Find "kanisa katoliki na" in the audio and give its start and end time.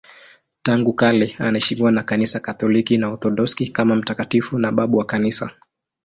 2.03-3.07